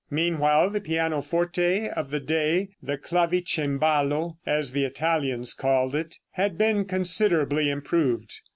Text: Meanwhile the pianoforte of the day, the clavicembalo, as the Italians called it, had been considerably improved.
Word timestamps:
Meanwhile 0.09 0.71
the 0.71 0.81
pianoforte 0.81 1.87
of 1.89 2.09
the 2.09 2.19
day, 2.19 2.69
the 2.81 2.97
clavicembalo, 2.97 4.37
as 4.47 4.71
the 4.71 4.83
Italians 4.83 5.53
called 5.53 5.93
it, 5.93 6.17
had 6.31 6.57
been 6.57 6.85
considerably 6.85 7.69
improved. 7.69 8.39